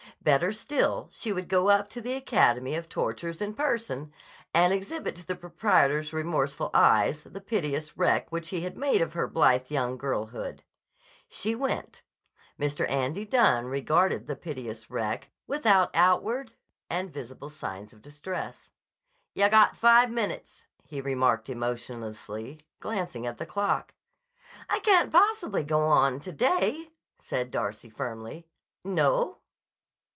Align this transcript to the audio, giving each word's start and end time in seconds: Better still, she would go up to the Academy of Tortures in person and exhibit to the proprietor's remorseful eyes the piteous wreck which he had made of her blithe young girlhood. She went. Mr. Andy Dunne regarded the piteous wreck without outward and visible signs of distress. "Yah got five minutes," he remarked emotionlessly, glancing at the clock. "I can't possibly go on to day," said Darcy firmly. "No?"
Better 0.23 0.53
still, 0.53 1.09
she 1.11 1.33
would 1.33 1.47
go 1.49 1.69
up 1.69 1.89
to 1.89 1.99
the 1.99 2.13
Academy 2.13 2.75
of 2.75 2.87
Tortures 2.87 3.41
in 3.41 3.55
person 3.55 4.13
and 4.53 4.71
exhibit 4.71 5.15
to 5.15 5.25
the 5.25 5.35
proprietor's 5.35 6.13
remorseful 6.13 6.69
eyes 6.75 7.23
the 7.23 7.41
piteous 7.41 7.97
wreck 7.97 8.31
which 8.31 8.49
he 8.49 8.61
had 8.61 8.77
made 8.77 9.01
of 9.01 9.13
her 9.13 9.27
blithe 9.27 9.71
young 9.71 9.97
girlhood. 9.97 10.61
She 11.27 11.55
went. 11.55 12.03
Mr. 12.59 12.87
Andy 12.87 13.25
Dunne 13.25 13.65
regarded 13.65 14.27
the 14.27 14.35
piteous 14.35 14.91
wreck 14.91 15.31
without 15.47 15.89
outward 15.95 16.53
and 16.87 17.11
visible 17.11 17.49
signs 17.49 17.91
of 17.91 18.03
distress. 18.03 18.69
"Yah 19.33 19.49
got 19.49 19.75
five 19.75 20.11
minutes," 20.11 20.67
he 20.83 21.01
remarked 21.01 21.49
emotionlessly, 21.49 22.59
glancing 22.79 23.25
at 23.25 23.39
the 23.39 23.47
clock. 23.47 23.95
"I 24.69 24.81
can't 24.81 25.11
possibly 25.11 25.63
go 25.63 25.81
on 25.81 26.19
to 26.19 26.31
day," 26.31 26.91
said 27.17 27.49
Darcy 27.49 27.89
firmly. 27.89 28.45
"No?" 28.83 29.39